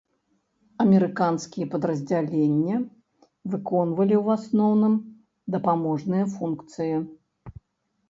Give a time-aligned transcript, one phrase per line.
[0.83, 2.77] Амерыканскія падраздзялення
[3.51, 4.93] выконвалі ў асноўным
[5.57, 6.95] дапаможныя функцыі.